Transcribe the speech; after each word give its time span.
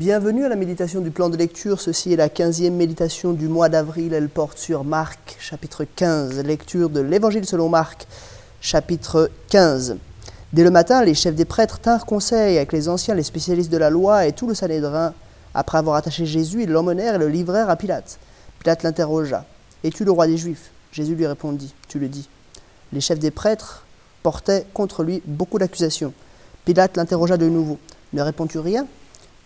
Bienvenue 0.00 0.46
à 0.46 0.48
la 0.48 0.56
méditation 0.56 1.02
du 1.02 1.10
plan 1.10 1.28
de 1.28 1.36
lecture. 1.36 1.78
Ceci 1.78 2.14
est 2.14 2.16
la 2.16 2.30
quinzième 2.30 2.74
méditation 2.74 3.34
du 3.34 3.48
mois 3.48 3.68
d'avril. 3.68 4.14
Elle 4.14 4.30
porte 4.30 4.56
sur 4.56 4.82
Marc, 4.82 5.36
chapitre 5.38 5.84
15. 5.84 6.42
Lecture 6.42 6.88
de 6.88 7.00
l'Évangile 7.00 7.44
selon 7.44 7.68
Marc, 7.68 8.06
chapitre 8.62 9.30
15. 9.50 9.98
Dès 10.54 10.64
le 10.64 10.70
matin, 10.70 11.04
les 11.04 11.12
chefs 11.12 11.34
des 11.34 11.44
prêtres 11.44 11.80
tinrent 11.80 12.06
conseil 12.06 12.56
avec 12.56 12.72
les 12.72 12.88
anciens, 12.88 13.14
les 13.14 13.22
spécialistes 13.22 13.70
de 13.70 13.76
la 13.76 13.90
loi 13.90 14.24
et 14.24 14.32
tout 14.32 14.46
le 14.46 14.54
Sanhédrin. 14.54 15.12
Après 15.52 15.76
avoir 15.76 15.96
attaché 15.96 16.24
Jésus, 16.24 16.62
ils 16.62 16.70
l'emmenèrent 16.70 17.16
et 17.16 17.18
le 17.18 17.28
livrèrent 17.28 17.68
à 17.68 17.76
Pilate. 17.76 18.18
Pilate 18.60 18.84
l'interrogea. 18.84 19.44
Es-tu 19.84 20.06
le 20.06 20.12
roi 20.12 20.26
des 20.26 20.38
Juifs? 20.38 20.70
Jésus 20.92 21.14
lui 21.14 21.26
répondit. 21.26 21.74
Tu 21.88 21.98
le 21.98 22.08
dis. 22.08 22.26
Les 22.94 23.02
chefs 23.02 23.18
des 23.18 23.30
prêtres 23.30 23.84
portaient 24.22 24.64
contre 24.72 25.02
lui 25.02 25.22
beaucoup 25.26 25.58
d'accusations. 25.58 26.14
Pilate 26.64 26.96
l'interrogea 26.96 27.36
de 27.36 27.50
nouveau. 27.50 27.78
Ne 28.14 28.22
réponds-tu 28.22 28.60
rien? 28.60 28.86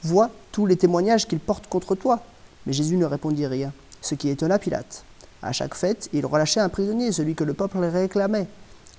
Vois 0.04 0.30
tous 0.54 0.66
les 0.66 0.76
témoignages 0.76 1.26
qu'il 1.26 1.40
porte 1.40 1.66
contre 1.66 1.96
toi. 1.96 2.20
Mais 2.64 2.72
Jésus 2.72 2.96
ne 2.96 3.06
répondit 3.06 3.44
rien, 3.44 3.72
ce 4.00 4.14
qui 4.14 4.28
étonna 4.28 4.60
Pilate. 4.60 5.04
À 5.42 5.50
chaque 5.50 5.74
fête, 5.74 6.08
il 6.12 6.24
relâchait 6.24 6.60
un 6.60 6.68
prisonnier, 6.68 7.10
celui 7.10 7.34
que 7.34 7.42
le 7.42 7.54
peuple 7.54 7.78
réclamait. 7.78 8.46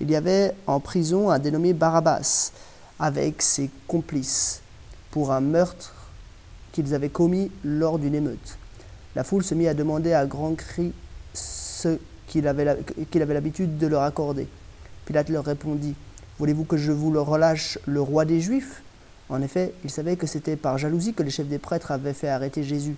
Il 0.01 0.11
y 0.11 0.17
avait 0.17 0.53
en 0.67 0.81
prison 0.81 1.29
un 1.29 1.39
dénommé 1.39 1.71
Barabbas, 1.71 2.51
avec 2.99 3.41
ses 3.41 3.69
complices, 3.87 4.59
pour 5.11 5.31
un 5.31 5.39
meurtre 5.39 5.95
qu'ils 6.73 6.93
avaient 6.93 7.07
commis 7.07 7.49
lors 7.63 7.99
d'une 7.99 8.15
émeute. 8.15 8.57
La 9.15 9.23
foule 9.23 9.45
se 9.45 9.55
mit 9.55 9.69
à 9.69 9.73
demander 9.73 10.11
à 10.11 10.25
grands 10.25 10.55
cris 10.55 10.91
ce 11.33 11.97
qu'il 12.27 12.49
avait 12.49 12.65
l'habitude 13.33 13.77
de 13.77 13.87
leur 13.87 14.01
accorder. 14.01 14.49
Pilate 15.05 15.29
leur 15.29 15.45
répondit 15.45 15.95
Voulez-vous 16.37 16.65
que 16.65 16.75
je 16.75 16.91
vous 16.91 17.11
le 17.11 17.21
relâche 17.21 17.79
le 17.85 18.01
roi 18.01 18.25
des 18.25 18.41
Juifs? 18.41 18.81
En 19.29 19.41
effet, 19.41 19.73
il 19.83 19.89
savait 19.89 20.17
que 20.17 20.27
c'était 20.27 20.55
par 20.55 20.77
jalousie 20.77 21.13
que 21.13 21.23
les 21.23 21.31
chefs 21.31 21.47
des 21.47 21.57
prêtres 21.57 21.91
avaient 21.91 22.13
fait 22.13 22.29
arrêter 22.29 22.63
Jésus. 22.63 22.95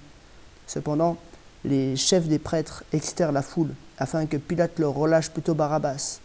Cependant, 0.65 1.17
les 1.63 1.95
chefs 1.95 2.27
des 2.27 2.39
prêtres 2.39 2.83
excitèrent 2.91 3.31
la 3.31 3.41
foule, 3.41 3.73
afin 3.97 4.25
que 4.25 4.37
Pilate 4.37 4.79
leur 4.79 4.93
relâche 4.93 5.29
plutôt 5.29 5.53
Barabbas. 5.53 6.19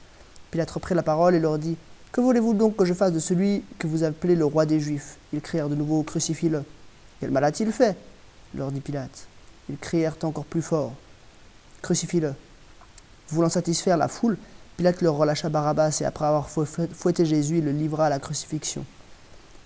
Pilate 0.50 0.70
reprit 0.70 0.94
la 0.94 1.03
parole 1.03 1.34
et 1.34 1.41
leur 1.41 1.59
dit 1.59 1.77
Que 2.11 2.20
voulez-vous 2.20 2.55
donc 2.55 2.77
que 2.77 2.84
je 2.84 2.94
fasse 2.94 3.12
de 3.12 3.20
celui 3.20 3.62
que 3.78 3.86
vous 3.86 4.03
appelez 4.03 4.34
le 4.34 4.44
roi 4.44 4.67
des 4.67 4.81
Juifs? 4.81 5.17
Ils 5.33 5.41
crièrent 5.41 5.69
de 5.69 5.77
nouveau 5.77 6.03
Crucifie-le. 6.03 6.64
Quel 7.20 7.31
mal 7.31 7.44
a-t-il 7.44 7.70
fait? 7.70 7.97
leur 8.55 8.72
dit 8.72 8.81
Pilate. 8.81 9.28
Ils 9.70 9.78
crièrent 9.78 10.16
encore 10.22 10.44
plus 10.44 10.62
fort 10.62 10.92
Crucifie-le. 11.81 12.34
Voulant 13.28 13.48
satisfaire 13.48 13.97
la 13.97 14.09
foule, 14.09 14.37
Pilate 14.77 15.00
leur 15.00 15.14
relâcha 15.14 15.48
Barabbas 15.48 15.98
et 16.00 16.05
après 16.05 16.27
avoir 16.27 16.50
fouetté 16.50 17.25
Jésus, 17.25 17.59
il 17.59 17.64
le 17.64 17.72
livra 17.72 18.06
à 18.06 18.11
la 18.11 18.19
crucifixion. 18.19 18.84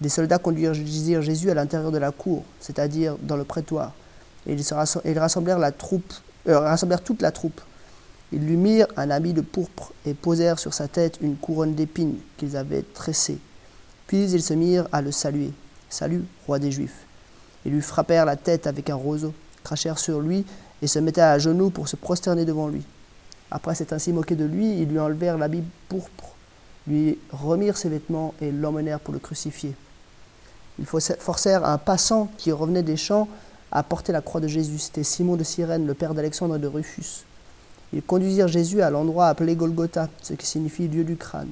Des 0.01 0.09
soldats 0.11 0.39
conduirent 0.39 0.75
Jésus 0.75 1.51
à 1.51 1.55
l'intérieur 1.55 1.91
de 1.91 1.99
la 1.99 2.11
cour, 2.11 2.45
c'est-à-dire 2.61 3.17
dans 3.23 3.37
le 3.37 3.45
prétoire, 3.45 3.93
et 4.47 4.53
ils, 4.53 5.19
rassemblèrent, 5.19 5.59
euh, 6.49 6.59
rassemblèrent 6.59 7.03
toute 7.03 7.23
la 7.23 7.33
troupe. 7.33 7.61
Ils 8.33 8.45
lui 8.45 8.57
mirent 8.57 8.89
un 8.97 9.11
habit 9.11 9.33
de 9.33 9.41
pourpre 9.41 9.93
et 10.05 10.13
posèrent 10.13 10.59
sur 10.59 10.75
sa 10.75 10.89
tête 10.89 11.19
une 11.23 11.37
couronne 11.37 11.75
d'épines 11.75 12.19
qu'ils 12.37 12.57
avaient 12.57 12.83
tressée. 12.83 13.39
Puis 14.07 14.31
ils 14.31 14.43
se 14.43 14.53
mirent 14.53 14.89
à 14.93 15.01
le 15.01 15.13
saluer. 15.13 15.53
Salut, 15.89 16.25
roi 16.47 16.59
des 16.59 16.73
Juifs. 16.73 17.07
Ils 17.65 17.73
lui 17.73 17.81
frappèrent 17.81 18.27
la 18.27 18.37
tête 18.37 18.67
avec 18.67 18.91
un 18.91 18.95
roseau, 18.95 19.33
crachèrent 19.65 19.99
sur 19.99 20.21
lui 20.21 20.45
et 20.83 20.87
se 20.87 20.99
mettaient 20.99 21.21
à 21.21 21.39
genoux 21.39 21.71
pour 21.71 21.89
se 21.89 21.97
prosterner 21.97 22.45
devant 22.45 22.69
lui. 22.69 22.83
Après 23.51 23.75
s'être 23.75 23.93
ainsi 23.93 24.13
moqué 24.13 24.35
de 24.35 24.45
lui, 24.45 24.81
ils 24.81 24.89
lui 24.89 24.99
enlevèrent 24.99 25.39
l'habit 25.39 25.63
pourpre, 25.89 26.35
lui 26.87 27.19
remirent 27.31 27.77
ses 27.77 27.89
vêtements 27.89 28.35
et 28.41 28.53
l'emmenèrent 28.53 29.01
pour 29.01 29.15
le 29.15 29.21
crucifier. 29.21 29.75
Ils 30.79 30.87
forcèrent 30.87 31.65
un 31.65 31.79
passant 31.79 32.29
qui 32.37 32.53
revenait 32.53 32.83
des 32.83 32.97
champs 32.97 33.29
à 33.73 33.83
porter 33.83 34.13
la 34.13 34.21
croix 34.21 34.41
de 34.41 34.49
Jésus. 34.49 34.79
C'était 34.79 35.05
Simon 35.05 35.37
de 35.37 35.45
Cyrène, 35.45 35.87
le 35.87 35.95
père 35.95 36.15
d'Alexandre 36.15 36.57
et 36.57 36.59
de 36.59 36.67
Rufus. 36.67 37.25
Ils 37.93 38.03
conduisirent 38.03 38.49
Jésus 38.49 38.83
à 38.83 38.91
l'endroit 38.91 39.29
appelé 39.29 39.57
Golgotha, 39.57 40.09
ce 40.23 40.35
qui 40.35 40.47
signifie 40.47 40.89
lieu 40.89 41.05
du 41.05 41.17
crâne. 41.17 41.49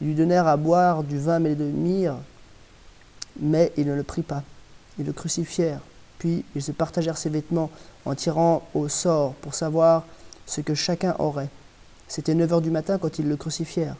Ils 0.00 0.08
lui 0.08 0.14
donnèrent 0.14 0.46
à 0.46 0.56
boire 0.56 1.02
du 1.02 1.18
vin 1.18 1.38
mêlé 1.38 1.54
de 1.54 1.64
myrrhe, 1.64 2.16
mais 3.40 3.72
il 3.76 3.86
ne 3.86 3.94
le 3.94 4.02
prit 4.02 4.22
pas. 4.22 4.42
Ils 4.98 5.04
le 5.04 5.12
crucifièrent. 5.12 5.80
Puis 6.18 6.44
ils 6.54 6.62
se 6.62 6.72
partagèrent 6.72 7.18
ses 7.18 7.28
vêtements 7.28 7.70
en 8.04 8.14
tirant 8.14 8.62
au 8.74 8.88
sort 8.88 9.34
pour 9.34 9.54
savoir 9.54 10.04
ce 10.46 10.60
que 10.60 10.74
chacun 10.74 11.16
aurait. 11.18 11.48
C'était 12.08 12.34
9 12.34 12.52
heures 12.52 12.60
du 12.60 12.70
matin 12.70 12.98
quand 12.98 13.18
ils 13.18 13.28
le 13.28 13.36
crucifièrent. 13.36 13.96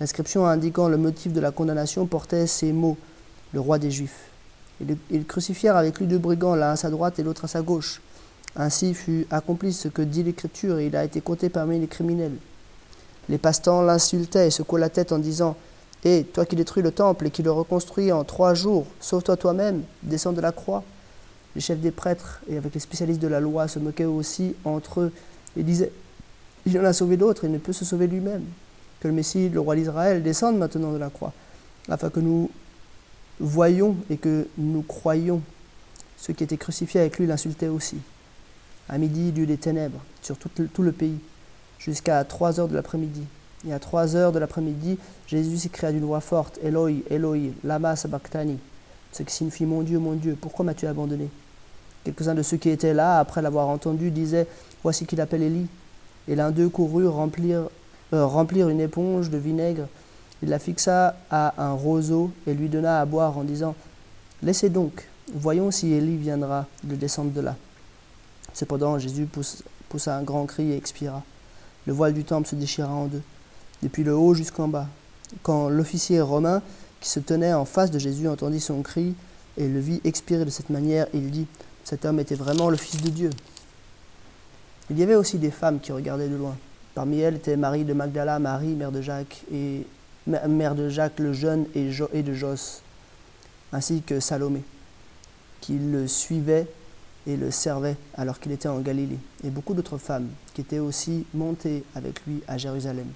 L'inscription 0.00 0.46
indiquant 0.46 0.88
le 0.88 0.96
motif 0.96 1.32
de 1.32 1.40
la 1.40 1.50
condamnation 1.50 2.06
portait 2.06 2.46
ces 2.46 2.72
mots 2.72 2.96
le 3.52 3.60
roi 3.60 3.78
des 3.78 3.90
Juifs. 3.90 4.28
Ils 5.10 5.24
crucifièrent 5.24 5.76
avec 5.76 5.98
lui 5.98 6.06
deux 6.06 6.18
brigands, 6.18 6.54
l'un 6.54 6.70
à 6.70 6.76
sa 6.76 6.90
droite 6.90 7.18
et 7.18 7.22
l'autre 7.22 7.44
à 7.44 7.48
sa 7.48 7.62
gauche. 7.62 8.00
Ainsi 8.56 8.94
fut 8.94 9.26
accompli 9.30 9.72
ce 9.72 9.88
que 9.88 10.02
dit 10.02 10.22
l'Écriture, 10.22 10.78
et 10.78 10.86
il 10.86 10.96
a 10.96 11.04
été 11.04 11.20
compté 11.20 11.48
parmi 11.48 11.78
les 11.78 11.86
criminels. 11.86 12.36
Les 13.28 13.38
pastants 13.38 13.82
l'insultaient 13.82 14.46
et 14.46 14.50
secouaient 14.50 14.80
la 14.80 14.88
tête 14.88 15.12
en 15.12 15.18
disant 15.18 15.56
Hé, 16.04 16.24
toi 16.32 16.46
qui 16.46 16.54
détruis 16.54 16.82
le 16.82 16.92
temple 16.92 17.26
et 17.26 17.30
qui 17.30 17.42
le 17.42 17.50
reconstruis 17.50 18.12
en 18.12 18.24
trois 18.24 18.54
jours, 18.54 18.86
sauve-toi 19.00 19.36
toi-même, 19.36 19.82
descends 20.02 20.32
de 20.32 20.40
la 20.40 20.52
croix. 20.52 20.84
Les 21.56 21.60
chefs 21.60 21.80
des 21.80 21.90
prêtres 21.90 22.40
et 22.48 22.56
avec 22.56 22.72
les 22.72 22.80
spécialistes 22.80 23.20
de 23.20 23.26
la 23.26 23.40
loi 23.40 23.66
se 23.66 23.80
moquaient 23.80 24.04
aussi 24.04 24.54
entre 24.64 25.00
eux 25.00 25.12
et 25.56 25.62
disaient 25.64 25.90
Il 26.66 26.78
en 26.78 26.84
a 26.84 26.92
sauvé 26.92 27.16
d'autres, 27.16 27.44
il 27.44 27.50
ne 27.50 27.58
peut 27.58 27.72
se 27.72 27.84
sauver 27.84 28.06
lui-même. 28.06 28.44
Que 29.00 29.08
le 29.08 29.14
Messie, 29.14 29.48
le 29.48 29.60
roi 29.60 29.74
d'Israël, 29.74 30.22
descende 30.22 30.56
maintenant 30.56 30.92
de 30.92 30.98
la 30.98 31.10
croix, 31.10 31.32
afin 31.88 32.10
que 32.10 32.20
nous 32.20 32.50
voyons 33.40 33.96
et 34.10 34.16
que 34.16 34.48
nous 34.58 34.82
croyons. 34.82 35.40
Ceux 36.16 36.32
qui 36.32 36.44
étaient 36.44 36.56
crucifiés 36.56 37.00
avec 37.00 37.18
lui 37.18 37.26
l'insultaient 37.26 37.68
aussi. 37.68 37.98
À 38.88 38.98
midi, 38.98 39.28
il 39.28 39.38
y 39.38 39.42
eut 39.42 39.46
des 39.46 39.56
ténèbres 39.56 40.00
sur 40.22 40.36
tout 40.36 40.82
le, 40.82 40.92
pays, 40.92 41.18
jusqu'à 41.78 42.24
trois 42.24 42.58
heures 42.58 42.68
de 42.68 42.74
l'après-midi. 42.74 43.22
Et 43.66 43.72
à 43.72 43.78
trois 43.78 44.16
heures 44.16 44.32
de 44.32 44.38
l'après-midi, 44.38 44.98
Jésus 45.26 45.58
s'écria 45.58 45.92
d'une 45.92 46.04
voix 46.04 46.20
forte 46.20 46.58
Eloi, 46.62 47.02
Eloi, 47.10 47.52
lama 47.64 47.96
sabachthani 47.96 48.58
ce 49.12 49.22
qui 49.22 49.34
signifie 49.34 49.66
Mon 49.66 49.82
Dieu, 49.82 49.98
mon 49.98 50.14
Dieu, 50.14 50.36
pourquoi 50.40 50.64
m'as-tu 50.64 50.86
abandonné? 50.86 51.28
Quelques-uns 52.04 52.34
de 52.34 52.42
ceux 52.42 52.56
qui 52.56 52.70
étaient 52.70 52.94
là, 52.94 53.18
après 53.18 53.42
l'avoir 53.42 53.68
entendu, 53.68 54.10
disaient 54.10 54.46
Voici 54.82 55.06
qu'il 55.06 55.20
appelle 55.20 55.42
Élie. 55.42 55.66
Et 56.28 56.36
l'un 56.36 56.50
d'eux 56.50 56.68
courut 56.68 57.08
remplir, 57.08 57.68
euh, 58.12 58.26
remplir 58.26 58.68
une 58.68 58.80
éponge 58.80 59.30
de 59.30 59.38
vinaigre 59.38 59.88
il 60.42 60.48
la 60.48 60.58
fixa 60.58 61.16
à 61.30 61.54
un 61.58 61.72
roseau 61.72 62.30
et 62.46 62.54
lui 62.54 62.68
donna 62.68 63.00
à 63.00 63.04
boire 63.04 63.36
en 63.36 63.44
disant 63.44 63.74
Laissez 64.42 64.68
donc, 64.68 65.08
voyons 65.34 65.70
si 65.70 65.92
Élie 65.92 66.16
viendra 66.16 66.66
de 66.84 66.94
descendre 66.94 67.32
de 67.32 67.40
là. 67.40 67.56
Cependant, 68.54 68.98
Jésus 68.98 69.28
poussa 69.88 70.16
un 70.16 70.22
grand 70.22 70.46
cri 70.46 70.70
et 70.70 70.76
expira. 70.76 71.22
Le 71.86 71.92
voile 71.92 72.14
du 72.14 72.24
temple 72.24 72.48
se 72.48 72.54
déchira 72.54 72.92
en 72.92 73.06
deux, 73.06 73.22
depuis 73.82 74.04
le 74.04 74.14
haut 74.14 74.34
jusqu'en 74.34 74.68
bas. 74.68 74.86
Quand 75.42 75.68
l'officier 75.68 76.20
romain 76.20 76.62
qui 77.00 77.08
se 77.08 77.20
tenait 77.20 77.52
en 77.52 77.64
face 77.64 77.90
de 77.90 77.98
Jésus 77.98 78.28
entendit 78.28 78.60
son 78.60 78.82
cri 78.82 79.14
et 79.56 79.66
le 79.68 79.80
vit 79.80 80.00
expirer 80.04 80.44
de 80.44 80.50
cette 80.50 80.70
manière, 80.70 81.08
il 81.14 81.30
dit 81.30 81.46
Cet 81.84 82.04
homme 82.04 82.20
était 82.20 82.36
vraiment 82.36 82.70
le 82.70 82.76
Fils 82.76 83.02
de 83.02 83.10
Dieu. 83.10 83.30
Il 84.90 84.98
y 84.98 85.02
avait 85.02 85.16
aussi 85.16 85.38
des 85.38 85.50
femmes 85.50 85.80
qui 85.80 85.92
regardaient 85.92 86.28
de 86.28 86.36
loin. 86.36 86.56
Parmi 86.94 87.18
elles 87.20 87.36
étaient 87.36 87.56
Marie 87.56 87.84
de 87.84 87.92
Magdala, 87.92 88.38
Marie, 88.38 88.74
mère 88.74 88.92
de 88.92 89.02
Jacques, 89.02 89.42
et 89.52 89.84
mère 90.28 90.74
de 90.74 90.88
Jacques 90.88 91.18
le 91.18 91.32
jeune 91.32 91.66
et 91.74 92.22
de 92.22 92.34
Jos, 92.34 92.82
ainsi 93.72 94.02
que 94.02 94.20
Salomé, 94.20 94.62
qui 95.60 95.78
le 95.78 96.06
suivait 96.06 96.66
et 97.26 97.36
le 97.36 97.50
servait 97.50 97.96
alors 98.16 98.38
qu'il 98.40 98.52
était 98.52 98.68
en 98.68 98.80
Galilée, 98.80 99.18
et 99.44 99.50
beaucoup 99.50 99.74
d'autres 99.74 99.98
femmes 99.98 100.28
qui 100.54 100.60
étaient 100.60 100.78
aussi 100.78 101.26
montées 101.34 101.84
avec 101.94 102.24
lui 102.26 102.42
à 102.46 102.58
Jérusalem. 102.58 103.08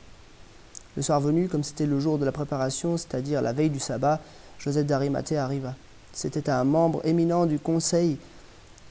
Le 0.97 1.03
soir 1.03 1.20
venu, 1.20 1.49
comme 1.49 1.64
c'était 1.64 1.87
le 1.87 2.00
jour 2.00 2.19
de 2.19 2.25
la 2.25 2.32
préparation, 2.32 2.97
c'est-à-dire 2.97 3.41
la 3.41 3.53
veille 3.53 3.70
du 3.70 3.81
sabbat, 3.81 4.20
Joseph 4.58 4.87
d'Arimathée 4.87 5.38
arriva. 5.38 5.75
C'était 6.12 6.50
un 6.50 6.65
membre 6.65 7.00
éminent 7.06 7.47
du 7.47 7.58
conseil 7.58 8.19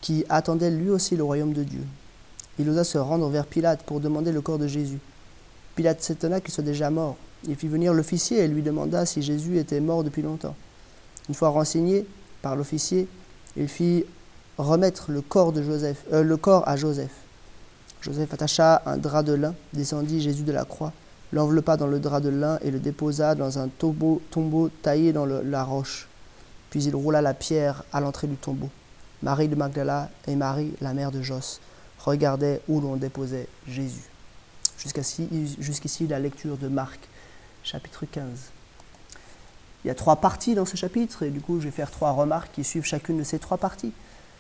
qui 0.02 0.26
attendait 0.30 0.72
lui 0.72 0.90
aussi 0.90 1.16
le 1.16 1.24
royaume 1.24 1.54
de 1.54 1.64
Dieu. 1.64 1.84
Il 2.58 2.68
osa 2.70 2.84
se 2.84 2.98
rendre 2.98 3.30
vers 3.30 3.46
Pilate 3.46 3.84
pour 3.84 4.00
demander 4.00 4.32
le 4.32 4.42
corps 4.42 4.58
de 4.58 4.68
Jésus. 4.68 5.00
Pilate 5.76 6.02
s'étonna 6.02 6.42
qu'il 6.42 6.52
soit 6.54 6.64
déjà 6.64 6.90
mort. 6.90 7.16
Il 7.48 7.56
fit 7.56 7.68
venir 7.68 7.94
l'officier 7.94 8.40
et 8.40 8.48
lui 8.48 8.62
demanda 8.62 9.06
si 9.06 9.22
Jésus 9.22 9.58
était 9.58 9.80
mort 9.80 10.04
depuis 10.04 10.22
longtemps. 10.22 10.56
Une 11.28 11.36
fois 11.36 11.50
renseigné 11.50 12.06
par 12.42 12.56
l'officier, 12.56 13.08
il 13.58 13.68
fit 13.68 14.06
remettre 14.58 15.12
le 15.12 15.22
corps, 15.22 15.52
de 15.52 15.64
Joseph, 15.64 16.04
euh, 16.14 16.24
le 16.24 16.38
corps 16.38 16.68
à 16.68 16.76
Joseph. 16.78 17.12
Joseph 18.02 18.34
attacha 18.34 18.82
un 18.86 18.98
drap 18.98 19.24
de 19.24 19.34
lin, 19.34 19.56
descendit 19.74 20.22
Jésus 20.22 20.44
de 20.44 20.52
la 20.52 20.66
croix, 20.66 20.92
l'enveloppa 21.32 21.78
dans 21.78 21.88
le 21.88 22.00
drap 22.00 22.20
de 22.20 22.30
lin 22.30 22.60
et 22.62 22.72
le 22.72 22.80
déposa 22.80 23.36
dans 23.36 23.60
un 23.60 23.68
tombeau, 23.68 24.22
taillé 24.82 25.14
dans 25.14 25.26
la 25.26 25.64
roche. 25.64 26.08
Puis 26.70 26.84
il 26.84 26.96
roula 26.96 27.22
la 27.22 27.34
pierre 27.34 27.84
à 27.92 28.02
l'entrée 28.02 28.28
du 28.28 28.36
tombeau. 28.36 28.70
Marie 29.24 29.48
de 29.48 29.56
Magdala 29.56 30.10
et 30.28 30.36
Marie, 30.36 30.74
la 30.82 30.94
mère 30.94 31.12
de 31.12 31.22
Jos, 31.22 31.60
regardaient 32.00 32.62
où 32.68 32.82
l'on 32.82 32.96
déposait 32.96 33.48
Jésus. 33.68 34.10
Jusqu'ici 35.60 36.08
la 36.08 36.20
lecture 36.20 36.58
de 36.58 36.68
Marc 36.68 37.00
chapitre 37.64 38.06
15. 38.06 38.26
il 39.84 39.88
y 39.88 39.92
a 39.92 39.96
trois 39.96 40.18
parties 40.18 40.56
dans 40.56 40.66
ce 40.66 40.78
chapitre, 40.78 41.24
et 41.24 41.30
du 41.30 41.42
coup, 41.42 41.60
je 41.60 41.66
vais 41.66 41.72
faire 41.72 41.92
trois 41.92 42.12
remarques 42.12 42.52
qui 42.54 42.64
suivent 42.64 42.86
chacune 42.86 43.18
de 43.18 43.24
ces 43.24 43.40
trois 43.40 43.58
parties. 43.58 43.94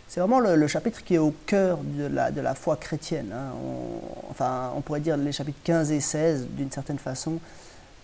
C'est 0.07 0.19
vraiment 0.19 0.39
le, 0.41 0.67
chapitre 0.67 1.03
qui 1.05 1.15
est 1.15 1.19
au 1.19 1.33
cœur 1.45 1.77
de 1.83 2.03
la, 2.03 2.31
de 2.31 2.41
la 2.41 2.53
foi 2.53 2.75
chrétienne. 2.75 3.31
Hein. 3.33 3.53
enfin, 4.29 4.73
on 4.75 4.81
pourrait 4.81 4.99
dire 4.99 5.15
les 5.15 5.31
chapitres 5.31 5.59
15 5.63 5.91
et 5.91 6.01
16 6.01 6.47
d'une 6.49 6.69
certaine 6.69 6.99
façon. 6.99 7.39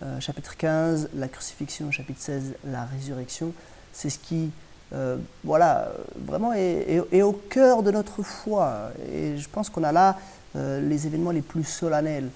Euh, 0.03 0.19
chapitre 0.19 0.55
15, 0.55 1.09
la 1.15 1.27
crucifixion, 1.27 1.91
chapitre 1.91 2.21
16, 2.21 2.53
la 2.65 2.85
résurrection. 2.85 3.51
C'est 3.93 4.11
ce 4.11 4.19
qui, 4.19 4.51
euh, 4.93 5.17
voilà, 5.43 5.91
vraiment 6.15 6.53
est, 6.53 7.21
au 7.21 7.33
cœur 7.33 7.81
de 7.81 7.89
notre 7.89 8.21
foi. 8.21 8.91
Et 9.11 9.37
je 9.37 9.49
pense 9.49 9.69
qu'on 9.69 9.83
a 9.83 9.91
là 9.91 10.17
euh, 10.55 10.79
les 10.79 11.07
événements 11.07 11.31
les 11.31 11.41
plus 11.41 11.63
solennels 11.63 12.29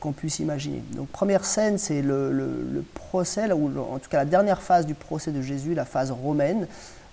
qu'on 0.00 0.12
puisse 0.12 0.40
imaginer. 0.40 0.82
Donc 0.96 1.08
première 1.08 1.44
scène, 1.44 1.78
c'est 1.78 2.02
le, 2.02 2.84
procès, 2.94 3.50
ou 3.52 3.70
en 3.78 3.98
tout 3.98 4.08
cas 4.10 4.18
la 4.18 4.24
dernière 4.24 4.60
phase 4.60 4.86
du 4.86 4.94
procès 4.94 5.30
de 5.30 5.40
Jésus, 5.40 5.74
la 5.74 5.84
phase 5.84 6.10
romaine. 6.10 6.66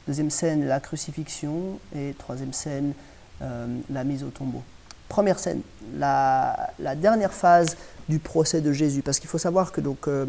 Deuxième 0.08 0.30
scène, 0.30 0.68
la 0.68 0.80
crucifixion. 0.80 1.80
Et 1.96 2.16
troisième 2.18 2.54
scène, 2.54 2.94
la 3.40 4.04
mise 4.04 4.24
au 4.24 4.30
tombeau. 4.30 4.64
Première 5.10 5.38
scène, 5.38 5.62
la, 5.98 6.72
la 6.80 6.96
dernière 6.96 7.34
phase 7.34 7.78
du 8.10 8.20
procès 8.20 8.62
de 8.62 8.72
Jésus. 8.72 9.02
Parce 9.02 9.20
qu'il 9.20 9.30
faut 9.30 9.38
savoir 9.38 9.72
que 9.72 9.82
donc, 9.82 10.08
euh, 10.08 10.26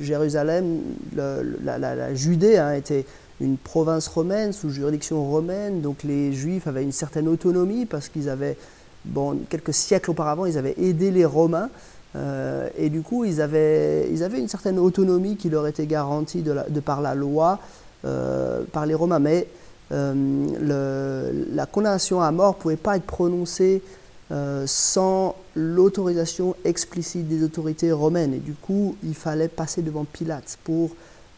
Jérusalem, 0.00 0.80
la, 1.14 2.14
Judée 2.14 2.58
hein, 2.58 2.72
était 2.72 3.06
une 3.40 3.56
province 3.56 4.06
romaine 4.08 4.52
sous 4.52 4.70
juridiction 4.70 5.24
romaine, 5.24 5.80
donc 5.80 6.02
les 6.04 6.32
Juifs 6.32 6.66
avaient 6.66 6.82
une 6.82 6.92
certaine 6.92 7.28
autonomie 7.28 7.86
parce 7.86 8.08
qu'ils 8.08 8.28
avaient, 8.28 8.56
bon, 9.04 9.38
quelques 9.48 9.74
siècles 9.74 10.10
auparavant, 10.10 10.46
ils 10.46 10.58
avaient 10.58 10.74
aidé 10.78 11.10
les 11.10 11.24
Romains. 11.24 11.70
Euh, 12.16 12.68
et 12.76 12.90
du 12.90 13.02
coup, 13.02 13.24
ils 13.24 13.40
avaient, 13.40 14.08
ils 14.10 14.22
avaient 14.22 14.38
une 14.38 14.48
certaine 14.48 14.78
autonomie 14.78 15.36
qui 15.36 15.50
leur 15.50 15.66
était 15.66 15.86
garantie 15.86 16.42
de, 16.42 16.80
par 16.80 17.00
la 17.00 17.14
loi, 17.14 17.58
euh, 18.04 18.62
par 18.72 18.86
les 18.86 18.94
Romains. 18.94 19.18
Mais 19.18 19.48
le, 19.90 21.46
la 21.52 21.66
condamnation 21.66 22.20
à 22.20 22.30
mort 22.32 22.56
ne 22.56 22.62
pouvait 22.62 22.76
pas 22.76 22.96
être 22.96 23.04
prononcée 23.04 23.82
euh, 24.30 24.64
sans 24.66 25.36
l'autorisation 25.54 26.56
explicite 26.64 27.28
des 27.28 27.44
autorités 27.44 27.92
romaines. 27.92 28.32
Et 28.32 28.38
du 28.38 28.54
coup, 28.54 28.96
il 29.04 29.14
fallait 29.14 29.48
passer 29.48 29.82
devant 29.82 30.04
Pilate 30.04 30.58
pour 30.64 30.90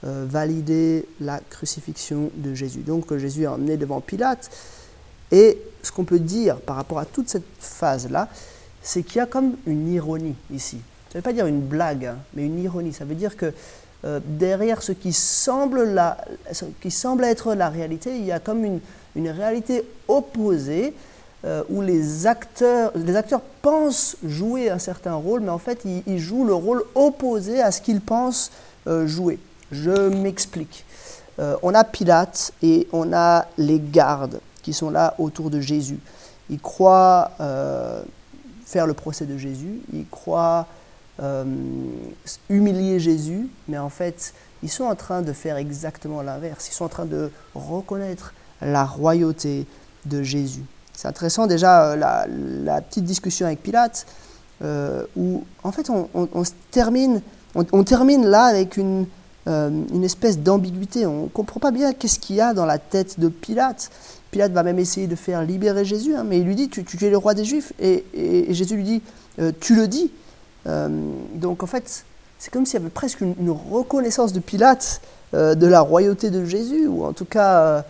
euh, 0.05 0.25
valider 0.29 1.05
la 1.21 1.41
crucifixion 1.51 2.31
de 2.37 2.55
Jésus. 2.55 2.81
Donc 2.81 3.15
Jésus 3.17 3.43
est 3.43 3.49
emmené 3.49 3.77
devant 3.77 4.01
Pilate. 4.01 4.51
Et 5.33 5.59
ce 5.83 5.93
qu'on 5.93 6.05
peut 6.05 6.19
dire 6.19 6.57
par 6.57 6.77
rapport 6.77 6.99
à 6.99 7.05
toute 7.05 7.29
cette 7.29 7.45
phase-là, 7.59 8.29
c'est 8.83 9.03
qu'il 9.03 9.17
y 9.17 9.21
a 9.21 9.27
comme 9.27 9.57
une 9.67 9.93
ironie 9.93 10.37
ici. 10.53 10.79
Ça 11.09 11.19
ne 11.19 11.19
veut 11.19 11.23
pas 11.23 11.33
dire 11.33 11.47
une 11.47 11.61
blague, 11.61 12.07
hein, 12.07 12.19
mais 12.35 12.45
une 12.45 12.59
ironie. 12.59 12.93
Ça 12.93 13.05
veut 13.05 13.15
dire 13.15 13.37
que 13.37 13.53
euh, 14.05 14.21
derrière 14.25 14.83
ce 14.83 14.93
qui, 14.93 15.13
semble 15.13 15.81
être 17.25 17.55
la 17.55 17.69
réalité, 17.69 18.17
il 18.17 18.25
y 18.25 18.33
a 18.33 18.39
comme 18.39 18.65
une, 18.65 18.81
réalité 19.31 19.83
opposée 20.07 20.95
euh, 21.45 21.63
où 21.71 21.81
les 21.81 22.27
acteurs, 22.27 22.93
les 22.95 23.17
acteurs 23.17 23.41
pensent 23.63 24.17
jouer 24.25 24.71
un 24.71 24.79
certain 24.79 25.15
rôle, 25.15 25.41
mais 25.41 25.51
en 25.51 25.59
fait, 25.59 25.85
ils, 26.07 26.19
jouent 26.19 26.45
le 26.45 26.55
rôle 26.55 26.85
opposé 26.95 27.61
à 27.61 27.73
ce 27.73 27.81
qu'ils 27.81 28.01
pensent 28.01 28.53
euh, 28.87 29.07
jouer. 29.07 29.39
Je 29.73 30.09
m'explique. 30.09 30.85
On 31.63 31.75
a 31.75 31.85
Pilate 31.85 32.53
et 32.63 32.89
on 32.93 33.13
a 33.13 33.45
les 33.59 33.79
gardes 33.79 34.41
qui 34.67 34.73
sont 34.73 34.91
là 34.91 35.15
autour 35.19 35.49
de 35.49 35.61
Jésus. 35.61 36.01
Ils 36.51 36.59
croient 36.59 37.31
faire 38.65 38.87
le 38.87 38.95
procès 38.95 39.27
de 39.27 39.39
Jésus, 39.39 39.81
ils 39.93 40.09
croient 40.09 40.67
humilier 42.51 42.99
Jésus, 42.99 43.49
mais 43.69 43.79
en 43.79 43.91
fait, 43.91 44.35
ils 44.65 44.69
sont 44.69 44.85
en 44.85 44.97
train 44.97 45.23
de 45.23 45.33
faire 45.33 45.57
exactement 45.57 46.21
l'inverse. 46.23 46.69
Ils 46.69 46.73
sont 46.73 46.85
en 46.85 46.89
train 46.89 47.05
de 47.05 47.31
reconnaître 47.55 48.35
la 48.61 48.85
royauté 48.85 49.67
de 50.07 50.25
Jésus. 50.25 50.65
C'est 50.93 51.07
intéressant 51.07 51.47
déjà 51.47 51.93
euh, 51.93 52.65
la, 52.65 52.81
petite 52.81 53.05
discussion 53.05 53.47
avec 53.47 53.63
Pilate, 53.63 54.07
euh, 54.63 55.05
où 55.17 55.45
en 55.63 55.71
fait 55.71 55.89
on, 55.91 56.43
termine, 56.73 57.21
on, 57.55 57.85
termine 57.85 58.27
là 58.27 58.45
avec 58.45 58.77
une, 58.77 59.07
euh, 59.47 59.71
une 59.93 60.05
espèce 60.05 60.39
d'ambiguïté. 60.39 61.07
On 61.07 61.25
ne 61.25 61.29
comprend 61.29 61.61
pas 61.61 61.71
bien 61.71 61.93
qu'est-ce 61.93 62.19
qu'il 62.19 62.37
y 62.37 62.41
a 62.41 62.55
dans 62.55 62.67
la 62.67 62.79
tête 62.79 63.21
de 63.21 63.29
Pilate. 63.29 63.91
Pilate 64.37 64.53
va 64.53 64.63
même 64.63 64.79
essayer 64.79 65.07
de 65.07 65.17
faire 65.17 65.43
libérer 65.43 65.87
Jésus, 65.87 66.15
hein, 66.15 66.23
mais 66.23 66.39
il 66.41 66.45
lui 66.45 66.55
dit 66.55 66.69
tu, 66.69 66.85
es 67.03 67.09
le 67.09 67.17
roi 67.17 67.33
des 67.33 67.45
Juifs. 67.47 67.73
Et, 67.81 68.05
Jésus 68.51 68.77
lui 68.77 68.85
dit 68.85 69.03
Tu 69.61 69.75
le 69.75 69.89
dis. 69.89 70.11
donc 71.35 71.63
en 71.63 71.67
fait, 71.67 72.05
c'est 72.39 72.53
comme 72.53 72.67
s'il 72.67 72.79
y 72.79 72.83
avait 72.83 72.91
presque 72.91 73.23
une, 73.23 73.51
reconnaissance 73.51 74.35
de 74.35 74.41
Pilate 74.41 75.01
de 75.33 75.67
la 75.67 75.81
royauté 75.81 76.29
de 76.29 76.45
Jésus, 76.45 76.87
ou 76.87 77.07
en 77.07 77.15
tout 77.15 77.25
cas 77.25 77.87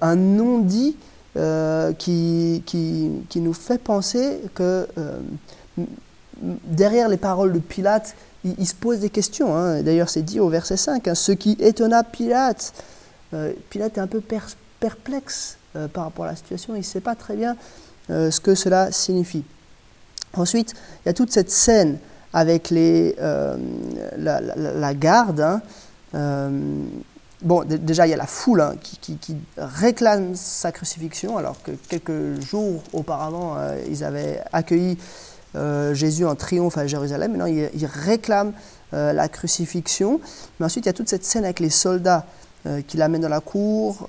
un 0.00 0.16
non-dit 0.16 0.96
euh, 1.36 1.92
qui, 1.92 2.64
qui, 2.66 3.40
nous 3.40 3.52
fait 3.52 3.78
penser 3.78 4.40
que 4.52 4.88
euh, 4.98 5.20
derrière 6.64 7.08
les 7.08 7.18
paroles 7.18 7.52
de 7.52 7.60
Pilate, 7.60 8.16
il, 8.42 8.66
se 8.66 8.74
pose 8.74 8.98
des 8.98 9.10
questions. 9.10 9.56
Hein. 9.56 9.82
D'ailleurs, 9.82 10.08
c'est 10.08 10.22
dit 10.22 10.40
au 10.40 10.48
verset 10.48 10.76
5, 10.76 11.06
hein, 11.06 11.14
ce 11.14 11.30
qui 11.30 11.56
étonna 11.60 12.02
Pilate. 12.02 12.72
Euh, 13.32 13.52
Pilate 13.68 13.98
est 13.98 14.00
un 14.00 14.08
peu 14.08 14.20
perplexe 14.80 15.56
par 15.92 16.04
rapport 16.04 16.24
à 16.24 16.28
la 16.28 16.36
situation, 16.36 16.74
il 16.74 16.78
ne 16.78 16.84
sait 16.84 17.00
pas 17.00 17.14
très 17.14 17.36
bien 17.36 17.56
ce 18.08 18.40
que 18.40 18.56
cela 18.56 18.90
signifie. 18.90 19.44
Ensuite, 20.34 20.74
il 21.04 21.08
y 21.08 21.10
a 21.10 21.12
toute 21.12 21.30
cette 21.30 21.50
scène 21.50 21.98
avec 22.32 22.70
les, 22.70 23.14
la, 24.16 24.94
garde. 24.94 25.60
Hein, 26.12 26.40
Bon, 27.42 27.64
déjà, 27.64 28.06
il 28.06 28.10
y 28.10 28.14
a 28.14 28.18
la 28.18 28.26
foule 28.26 28.60
hein, 28.60 28.74
qui, 28.82 29.18
réclame 29.56 30.34
sa 30.34 30.72
crucifixion, 30.72 31.38
alors 31.38 31.62
que 31.62 31.70
quelques 31.88 32.42
jours 32.42 32.82
auparavant, 32.92 33.54
euh, 33.56 33.80
ils 33.88 34.04
avaient 34.04 34.42
accueilli 34.52 34.98
euh, 35.56 35.94
Jésus 35.94 36.26
en 36.26 36.34
triomphe 36.34 36.76
à 36.76 36.86
Jérusalem. 36.86 37.32
Maintenant, 37.32 37.46
ils, 37.46 37.86
réclament 37.86 38.52
euh, 38.92 39.14
la 39.14 39.28
crucifixion. 39.28 40.20
Mais 40.58 40.66
ensuite, 40.66 40.84
il 40.84 40.88
y 40.88 40.90
a 40.90 40.92
toute 40.92 41.08
cette 41.08 41.24
scène 41.24 41.44
avec 41.44 41.60
les 41.60 41.70
soldats 41.70 42.26
qui 42.86 42.96
l'amènent 42.96 43.22
dans 43.22 43.28
la 43.28 43.40
cour, 43.40 44.08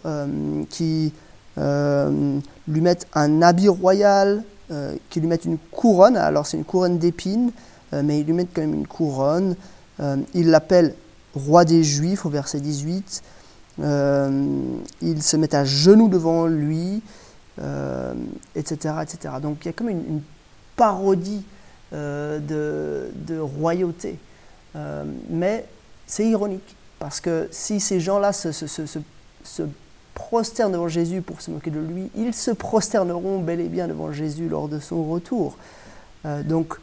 qui 0.69 1.13
lui 1.57 2.81
mettent 2.81 3.07
un 3.13 3.41
habit 3.41 3.69
royal, 3.69 4.43
qui 5.09 5.19
lui 5.19 5.27
mettent 5.27 5.45
une 5.45 5.57
couronne. 5.57 6.17
Alors, 6.17 6.45
c'est 6.45 6.57
une 6.57 6.65
couronne 6.65 6.97
d'épines, 6.97 7.51
mais 7.93 8.19
ils 8.19 8.25
lui 8.25 8.33
mettent 8.33 8.53
quand 8.53 8.61
même 8.61 8.73
une 8.73 8.87
couronne. 8.87 9.55
ils 10.33 10.49
l'appellent 10.49 10.95
roi 11.35 11.65
des 11.65 11.83
Juifs, 11.83 12.25
au 12.25 12.29
verset 12.29 12.59
18. 12.59 13.23
Euh, 13.79 14.77
ils 15.01 15.23
se 15.23 15.37
mettent 15.37 15.53
à 15.53 15.65
genoux 15.65 16.09
devant 16.09 16.47
lui, 16.47 17.01
euh, 17.59 18.13
etc., 18.55 18.95
etc. 19.01 19.35
Donc 19.41 19.59
il 19.61 19.67
y 19.67 19.69
a 19.69 19.73
comme 19.73 19.89
une, 19.89 20.21
parodie 20.75 21.43
euh, 21.93 22.39
de, 23.13 23.39
royauté. 23.39 24.17
mais 25.29 25.65
c'est 26.07 26.27
ironique, 26.27 26.75
parce 27.01 27.19
que 27.19 27.47
si 27.49 27.79
ces 27.79 27.99
gens-là 27.99 28.31
se, 28.31 29.63
prosternent 30.13 30.71
devant 30.71 30.87
Jésus 30.87 31.23
pour 31.23 31.41
se 31.41 31.49
moquer 31.49 31.71
de 31.71 31.79
lui, 31.79 32.11
ils 32.15 32.35
se 32.35 32.51
prosterneront 32.51 33.39
bel 33.39 33.59
et 33.59 33.69
bien 33.69 33.87
devant 33.87 34.11
Jésus 34.11 34.47
lors 34.47 34.67
de 34.67 34.79
son 34.79 35.03
retour. 35.03 35.57
donc 36.45 36.75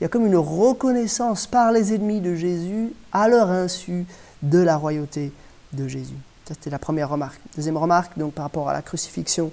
il 0.00 0.04
y 0.04 0.06
a 0.06 0.08
comme 0.08 0.26
une 0.26 0.36
reconnaissance 0.36 1.46
par 1.46 1.72
les 1.72 1.94
ennemis 1.94 2.20
de 2.20 2.34
Jésus, 2.34 2.92
à 3.12 3.28
leur 3.28 3.50
insu, 3.50 4.06
de 4.42 4.58
la 4.58 4.76
royauté 4.76 5.30
de 5.72 5.88
Jésus. 5.88 6.16
Ça, 6.46 6.54
c'était 6.54 6.70
la 6.70 6.78
première 6.78 7.10
remarque. 7.10 7.40
Deuxième 7.54 7.76
remarque, 7.76 8.18
donc 8.18 8.32
par 8.32 8.44
rapport 8.44 8.68
à 8.70 8.72
la 8.72 8.82
crucifixion, 8.82 9.50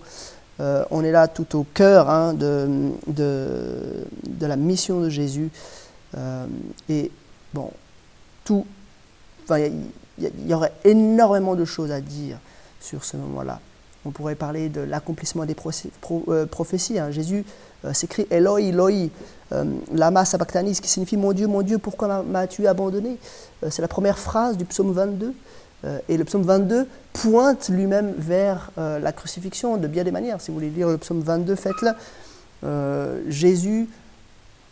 euh, 0.60 0.86
on 0.90 1.04
est 1.04 1.12
là 1.12 1.28
tout 1.28 1.58
au 1.58 1.66
cœur 1.74 2.10
hein, 2.10 2.34
de, 2.34 2.92
de, 3.08 4.46
la 4.46 4.56
mission 4.56 5.02
de 5.02 5.10
Jésus. 5.10 5.50
Euh, 6.16 6.46
et 6.88 7.12
bon, 7.54 7.72
tout, 8.46 8.66
il 10.18 10.48
y, 10.48 10.54
aurait 10.54 10.74
énormément 10.84 11.56
de 11.56 11.66
choses 11.66 11.92
à 11.92 12.02
dire 12.02 12.38
sur 12.80 13.04
ce 13.04 13.18
moment-là. 13.18 13.60
On 14.06 14.12
pourrait 14.12 14.36
parler 14.36 14.70
de 14.70 14.82
l'accomplissement 14.82 15.46
des 15.46 15.56
euh, 16.28 16.46
prophéties. 16.46 17.00
Hein. 17.00 17.10
Jésus 17.12 17.46
euh, 17.86 17.94
s'écrit 17.94 18.28
Eloi, 18.30 18.62
Eloi, 18.62 19.10
euh, 19.54 19.64
lama 19.94 20.26
sabachthani, 20.26 20.76
ce 20.76 20.82
qui 20.82 20.90
signifie 20.90 21.18
Mon 21.18 21.32
Dieu, 21.32 21.48
mon 21.48 21.62
Dieu, 21.62 21.78
pourquoi 21.78 22.22
m'as-tu 22.24 22.68
abandonné? 22.68 23.18
C'est 23.70 23.82
la 23.82 23.88
première 23.88 24.20
phrase 24.20 24.58
du 24.58 24.66
psaume 24.66 24.92
22. 24.92 25.34
et 26.10 26.18
le 26.18 26.24
psaume 26.26 26.44
22 26.44 26.88
pointe 27.14 27.70
lui-même 27.70 28.14
vers 28.18 28.72
la 28.78 29.12
crucifixion 29.14 29.78
de 29.78 29.88
bien 29.88 30.04
des 30.04 30.12
manières. 30.12 30.42
Si 30.42 30.52
vous 30.52 30.56
voulez 30.56 30.70
lire 30.70 30.90
le 30.90 30.98
psaume 30.98 31.22
22, 31.22 31.56
faites-le. 31.56 31.92
Jésus 33.30 33.88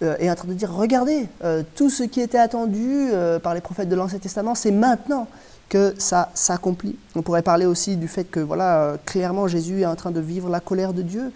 est 0.01 0.29
en 0.29 0.35
train 0.35 0.47
de 0.47 0.53
dire 0.53 0.73
Regardez, 0.73 1.27
tout 1.75 1.89
ce 1.89 2.03
qui 2.03 2.21
était 2.21 2.37
attendu 2.37 3.09
par 3.43 3.53
les 3.53 3.61
prophètes 3.61 3.89
de 3.89 3.95
l'Ancien 3.95 4.19
Testament, 4.19 4.55
c'est 4.55 4.71
maintenant 4.71 5.27
que 5.71 5.95
ça 5.97 6.29
s'accomplit. 6.33 6.97
On 7.15 7.21
pourrait 7.21 7.43
parler 7.43 7.65
aussi 7.65 7.95
du 7.95 8.09
fait 8.09 8.25
que, 8.25 8.41
voilà, 8.41 8.83
euh, 8.83 8.97
clairement, 9.05 9.47
Jésus 9.47 9.81
est 9.81 9.85
en 9.85 9.95
train 9.95 10.11
de 10.11 10.19
vivre 10.19 10.49
la 10.49 10.59
colère 10.59 10.91
de 10.91 11.01
Dieu. 11.01 11.31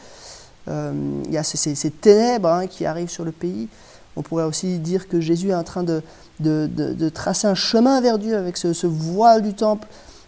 Euh, 0.68 0.92
il 1.26 1.32
y 1.32 1.38
a 1.38 1.44
ces, 1.44 1.90
ténèbres 1.90 2.50
hein, 2.50 2.68
qui 2.68 2.86
arrivent 2.86 3.10
sur 3.10 3.24
le 3.24 3.32
pays. 3.32 3.70
On 4.18 4.24
pourrait 4.24 4.44
aussi 4.44 4.78
dire 4.80 5.08
que 5.08 5.22
Jésus 5.22 5.52
est 5.52 5.56
en 5.56 5.64
train 5.64 5.84
de, 5.84 6.02
de, 6.42 7.10
tracer 7.10 7.48
un 7.48 7.56
chemin 7.56 8.02
vers 8.02 8.20
Dieu 8.20 8.36
avec 8.36 8.58
ce, 8.58 8.86
voile 8.86 9.42
du 9.42 9.54
temple 9.54 9.88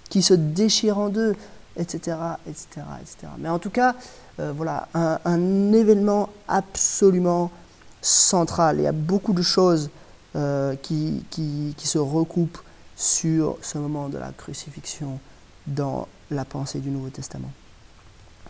qui 0.09 0.21
se 0.21 0.33
déchire 0.33 0.99
en 0.99 1.09
deux, 1.09 1.35
etc., 1.75 2.15
etc., 2.47 2.67
etc. 3.01 3.27
Mais 3.39 3.49
en 3.49 3.59
tout 3.59 3.69
cas, 3.69 3.95
euh, 4.39 4.53
voilà, 4.55 4.87
un, 4.93 5.73
événement 5.73 6.29
absolument 6.47 7.51
central. 8.01 8.77
Il 8.79 8.83
y 8.83 8.87
a 8.87 8.91
beaucoup 8.91 9.33
de 9.33 9.41
choses 9.41 9.89
euh, 10.35 10.75
qui, 10.81 11.23
qui, 11.29 11.73
se 11.77 11.97
recoupent 11.97 12.59
sur 12.95 13.57
ce 13.61 13.77
moment 13.77 14.09
de 14.09 14.17
la 14.17 14.31
crucifixion 14.31 15.19
dans 15.65 16.07
la 16.31 16.45
pensée 16.45 16.79
du 16.79 16.89
Nouveau 16.89 17.09
Testament. 17.09 17.51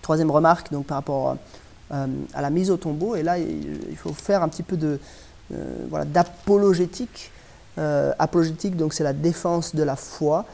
Troisième 0.02 0.32
remarque, 0.32 0.72
donc 0.72 0.86
par 0.86 0.98
rapport 0.98 1.38
euh, 1.92 2.08
à 2.34 2.42
la 2.42 2.50
mise 2.50 2.72
au 2.72 2.78
tombeau, 2.78 3.16
et 3.16 3.24
là 3.24 3.38
il 3.38 3.96
faut 3.98 4.14
faire 4.14 4.44
un 4.44 4.50
petit 4.50 4.64
peu 4.64 4.78
de, 4.78 5.00
voilà, 5.90 6.06
d'apologétique. 6.06 7.32
apologétique, 7.78 8.76
donc 8.76 8.94
c'est 8.94 9.04
la 9.04 9.14
défense 9.14 9.76
de 9.76 9.84
la 9.84 9.96
foi. 9.96 10.46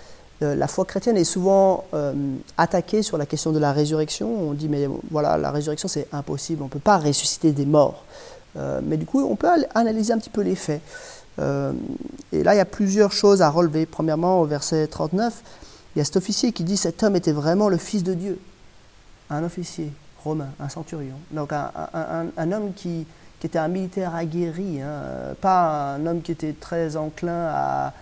Euh, 0.43 0.55
la 0.55 0.67
foi 0.67 0.85
chrétienne 0.85 1.17
est 1.17 1.23
souvent 1.23 1.85
euh, 1.93 2.13
attaquée 2.57 3.01
sur 3.01 3.17
la 3.17 3.25
question 3.25 3.51
de 3.51 3.59
la 3.59 3.71
résurrection. 3.71 4.27
On 4.27 4.53
dit, 4.53 4.67
mais 4.67 4.87
voilà, 5.11 5.37
la 5.37 5.51
résurrection, 5.51 5.87
c'est 5.87 6.07
impossible, 6.11 6.61
on 6.61 6.65
ne 6.65 6.69
peut 6.69 6.79
pas 6.79 6.97
ressusciter 6.97 7.51
des 7.51 7.65
morts. 7.65 8.03
Euh, 8.57 8.81
mais 8.83 8.97
du 8.97 9.05
coup, 9.05 9.21
on 9.21 9.35
peut 9.35 9.49
analyser 9.73 10.13
un 10.13 10.17
petit 10.17 10.29
peu 10.29 10.41
les 10.41 10.55
faits. 10.55 10.81
et 11.39 12.43
là, 12.43 12.53
il 12.53 12.57
y 12.57 12.61
a 12.61 12.65
plusieurs 12.65 13.11
choses 13.11 13.41
à 13.41 13.49
relever. 13.49 13.85
Premièrement, 13.85 14.41
au 14.41 14.45
verset 14.45 14.85
39, 14.87 15.33
il 15.95 15.99
y 15.99 16.01
a 16.01 16.05
cet 16.05 16.17
officier 16.17 16.51
qui 16.51 16.63
dit, 16.63 16.77
cet 16.77 17.01
homme 17.03 17.15
était 17.15 17.31
vraiment 17.31 17.69
le 17.69 17.77
Fils 17.77 18.03
de 18.03 18.13
Dieu. 18.13 18.39
Un 19.29 19.43
officier 19.43 19.91
romain, 20.23 20.49
un 20.59 20.69
centurion. 20.69 21.15
Donc 21.31 21.51
un, 21.53 22.51
homme 22.51 22.73
qui, 22.75 23.05
était 23.43 23.59
un 23.59 23.67
militaire 23.67 24.15
aguerri, 24.15 24.81
hein. 24.81 25.33
pas 25.41 25.95
un 25.95 26.05
homme 26.05 26.21
qui 26.21 26.31
était 26.31 26.53
très 26.53 26.95
enclin 26.95 27.47
à 27.47 27.93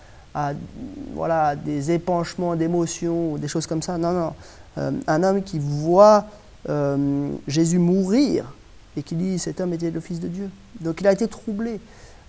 voilà, 1.14 1.56
des 1.56 1.90
épanchements 1.90 2.56
d'émotions 2.56 3.32
ou 3.32 3.38
des 3.38 3.48
choses 3.48 3.66
comme 3.66 3.82
ça. 3.82 3.98
Non, 3.98 4.12
non. 4.12 4.32
Euh, 4.78 4.90
un 5.06 5.22
homme 5.22 5.42
qui 5.42 5.58
voit 5.58 6.24
euh, 6.68 7.30
Jésus 7.46 7.78
mourir 7.78 8.54
et 8.96 9.02
qui 9.02 9.14
dit 9.14 9.38
cet 9.38 9.60
homme 9.60 9.72
était 9.72 9.90
le 9.90 10.00
Fils 10.00 10.20
de 10.20 10.28
Dieu. 10.28 10.50
Donc 10.80 11.00
il 11.00 11.06
a 11.06 11.12
été 11.12 11.28
troublé. 11.28 11.80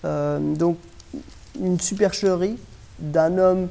Euh, 0.06 0.40
donc 0.40 0.78
une 1.60 1.80
supercherie 1.80 2.58
d'un 3.00 3.38
homme 3.38 3.68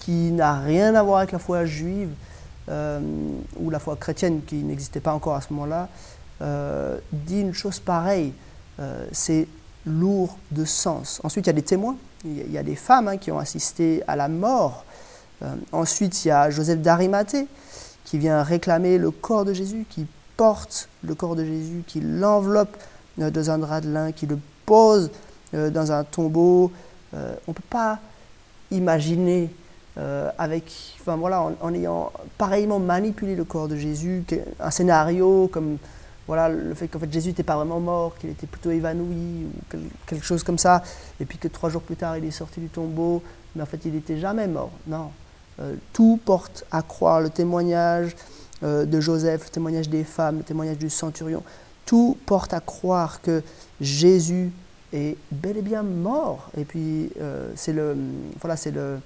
qui 0.00 0.32
n'a 0.32 0.60
rien 0.60 0.94
à 0.94 1.02
voir 1.02 1.18
avec 1.18 1.32
la 1.32 1.38
foi 1.38 1.64
juive 1.64 2.10
ou 2.68 3.70
la 3.70 3.78
foi 3.78 3.96
chrétienne 3.96 4.42
qui 4.46 4.56
n'existait 4.56 5.00
pas 5.00 5.14
encore 5.14 5.34
à 5.34 5.40
ce 5.40 5.50
moment-là, 5.54 5.88
dit 7.12 7.40
une 7.40 7.54
chose 7.54 7.80
pareille. 7.80 8.34
C'est 9.12 9.48
lourd 9.86 10.36
de 10.50 10.66
sens. 10.66 11.22
Ensuite, 11.24 11.46
il 11.46 11.48
y 11.48 11.50
a 11.50 11.54
des 11.54 11.62
témoins 11.62 11.96
il 12.26 12.50
y 12.50 12.58
a 12.58 12.62
des 12.62 12.76
femmes 12.76 13.08
hein, 13.08 13.16
qui 13.16 13.30
ont 13.30 13.38
assisté 13.38 14.02
à 14.06 14.16
la 14.16 14.28
mort. 14.28 14.84
Euh, 15.42 15.54
ensuite, 15.72 16.24
il 16.24 16.28
y 16.28 16.30
a 16.30 16.50
Joseph 16.50 16.80
d'Arimathée 16.80 17.46
qui 18.04 18.18
vient 18.18 18.42
réclamer 18.42 18.98
le 18.98 19.10
corps 19.10 19.44
de 19.44 19.52
Jésus, 19.52 19.84
qui 19.88 20.06
porte 20.36 20.88
le 21.02 21.14
corps 21.14 21.36
de 21.36 21.44
Jésus, 21.44 21.82
qui 21.86 22.00
l'enveloppe 22.00 22.76
euh, 23.20 23.30
dans 23.30 23.50
un 23.50 23.58
drap 23.58 23.80
de 23.80 23.90
lin, 23.90 24.12
qui 24.12 24.26
le 24.26 24.38
pose 24.64 25.10
euh, 25.54 25.70
dans 25.70 25.92
un 25.92 26.04
tombeau. 26.04 26.72
on 27.12 27.18
ne 27.48 27.52
peut 27.52 27.62
pas 27.70 27.98
imaginer 28.70 29.48
avec, 30.36 30.64
enfin 31.00 31.16
voilà, 31.16 31.50
en, 31.62 31.72
ayant 31.72 32.12
pareillement 32.36 32.78
manipulé 32.78 33.34
le 33.34 33.44
corps 33.44 33.66
de 33.66 33.76
Jésus, 33.76 34.24
un 34.60 34.70
scénario 34.70 35.48
comme 35.50 35.78
voilà, 36.26 36.48
le 36.48 36.74
fait 36.74 36.88
qu'en 36.88 36.98
fait 36.98 37.10
Jésus 37.10 37.28
n'était 37.28 37.42
pas 37.42 37.56
vraiment 37.56 37.80
mort, 37.80 38.16
qu'il 38.18 38.30
était 38.30 38.46
plutôt 38.46 38.70
évanoui 38.70 39.46
ou 39.46 39.76
quelque 40.06 40.24
chose 40.24 40.42
comme 40.42 40.58
ça, 40.58 40.82
et 41.20 41.24
puis 41.24 41.38
que 41.38 41.48
trois 41.48 41.70
jours 41.70 41.82
plus 41.82 41.96
tard 41.96 42.18
il 42.18 42.24
est 42.24 42.30
sorti 42.30 42.60
du 42.60 42.68
tombeau, 42.68 43.22
mais 43.54 43.62
en 43.62 43.66
fait 43.66 43.80
il 43.84 43.92
n'était 43.92 44.18
jamais 44.18 44.48
mort. 44.48 44.72
Non, 44.86 45.10
euh, 45.60 45.74
tout 45.92 46.20
porte 46.24 46.64
à 46.70 46.82
croire 46.82 47.20
le 47.20 47.30
témoignage 47.30 48.14
euh, 48.14 48.16
de 48.62 49.00
Joseph, 49.00 49.44
le 49.44 49.50
témoignage 49.50 49.88
des 49.88 50.04
femmes, 50.04 50.38
le 50.38 50.42
témoignage 50.42 50.78
du 50.78 50.88
centurion, 50.88 51.42
tout 51.84 52.16
porte 52.26 52.54
à 52.54 52.60
croire 52.60 53.20
que 53.20 53.42
Jésus 53.80 54.50
est 54.92 55.16
bel 55.30 55.58
et 55.58 55.62
bien 55.62 55.82
mort. 55.82 56.50
Et 56.56 56.64
puis 56.64 57.10
euh, 57.20 57.50
c'est 57.54 57.72
le, 57.72 57.96
voilà, 58.40 58.56
c'est 58.56 58.70
le, 58.70 58.98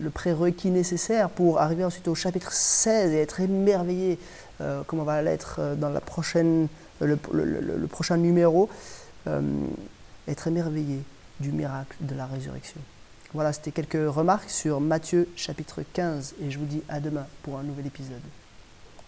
le 0.00 0.10
prérequis 0.10 0.70
nécessaire 0.70 1.28
pour 1.28 1.60
arriver 1.60 1.84
ensuite 1.84 2.08
au 2.08 2.14
chapitre 2.14 2.52
16 2.52 3.12
et 3.12 3.18
être 3.18 3.40
émerveillé 3.40 4.18
euh, 4.60 4.82
comme 4.84 5.00
on 5.00 5.04
va 5.04 5.20
l'être 5.20 5.56
euh, 5.58 5.74
dans 5.74 5.90
le, 5.90 5.98
prochain 7.86 8.16
numéro, 8.16 8.68
euh, 9.26 9.40
être 10.28 10.46
émerveillé 10.46 11.00
du 11.40 11.50
miracle 11.50 11.96
de 12.00 12.14
la 12.14 12.26
résurrection. 12.26 12.80
Voilà, 13.34 13.52
c'était 13.52 13.72
quelques 13.72 14.14
remarques 14.14 14.48
sur 14.48 14.80
Matthieu 14.80 15.28
chapitre 15.34 15.82
15 15.92 16.36
et 16.40 16.52
je 16.52 16.58
vous 16.58 16.66
dis 16.66 16.82
à 16.88 17.00
demain 17.00 17.26
pour 17.42 17.58
un 17.58 17.64
nouvel 17.64 17.84
épisode. 17.84 18.22